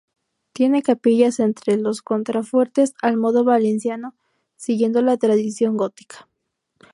Tiene 0.53 0.81
capillas 0.81 1.39
entre 1.39 1.77
los 1.77 2.01
contrafuertes 2.01 2.95
al 3.03 3.17
modo 3.17 3.43
valenciano 3.43 4.15
siguiendo 4.55 5.03
la 5.03 5.15
tradición 5.15 5.77
gótica. 5.77 6.27